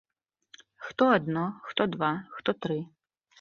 Хто 0.85 1.03
адно, 1.17 1.43
хто 1.67 1.87
два, 1.97 2.11
хто 2.39 2.57
тры. 2.63 2.79